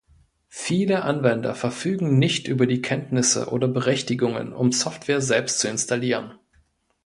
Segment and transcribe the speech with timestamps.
[0.49, 6.33] Viele Anwender verfügen nicht über die Kenntnisse oder Berechtigungen, um Software selbst zu installieren.